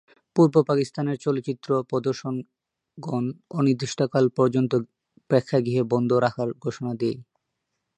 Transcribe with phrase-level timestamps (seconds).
[0.35, 3.25] পূর্ব পাকিস্তানের চলচ্চিত্র প্রদর্শকগণ
[3.51, 4.71] অনির্দিষ্টকাল পর্যন্ত
[5.29, 7.17] প্রেক্ষাগৃহ বন্ধ রাখার ঘোষণা দেয়।